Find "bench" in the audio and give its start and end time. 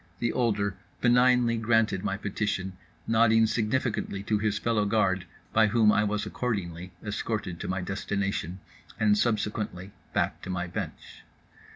10.65-11.21